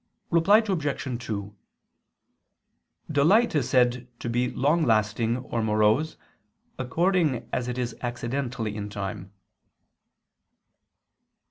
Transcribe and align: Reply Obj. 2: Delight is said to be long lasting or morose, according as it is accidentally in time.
Reply 0.31 0.63
Obj. 0.67 1.23
2: 1.25 1.55
Delight 3.11 3.53
is 3.53 3.69
said 3.69 4.07
to 4.19 4.29
be 4.29 4.49
long 4.49 4.83
lasting 4.83 5.37
or 5.37 5.61
morose, 5.61 6.17
according 6.79 7.47
as 7.53 7.67
it 7.67 7.77
is 7.77 7.95
accidentally 8.01 8.75
in 8.75 8.89
time. 8.89 9.31